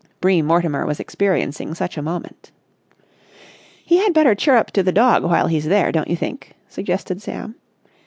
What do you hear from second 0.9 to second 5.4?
experiencing such a moment. "He had better chirrup to the dog